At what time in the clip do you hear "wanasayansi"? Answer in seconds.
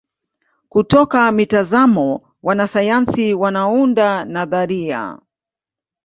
2.43-3.33